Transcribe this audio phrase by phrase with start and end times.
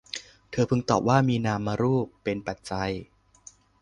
[0.51, 2.91] เธอพึงตอบว่า มีนามรูป เป็นปัจจัย